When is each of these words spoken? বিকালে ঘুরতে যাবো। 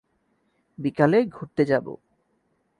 বিকালে 0.77 1.19
ঘুরতে 1.27 1.63
যাবো। 1.65 1.93